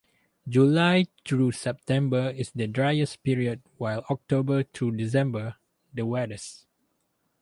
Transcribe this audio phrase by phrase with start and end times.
[0.49, 5.57] July through September is the driest period while October through December-
[5.93, 6.65] the wettest.